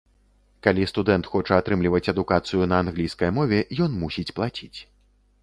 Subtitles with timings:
[0.67, 4.75] Калі студэнт хоча атрымліваць адукацыю на англійскай мове, ён мусіць плаціць.